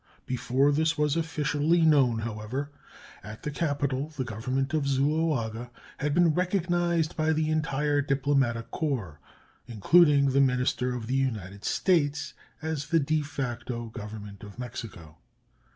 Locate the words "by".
7.15-7.33